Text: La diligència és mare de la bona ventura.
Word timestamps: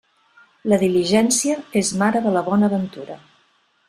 La 0.71 0.77
diligència 0.83 1.57
és 1.81 1.91
mare 2.03 2.21
de 2.23 2.31
la 2.39 2.43
bona 2.51 2.71
ventura. 2.73 3.19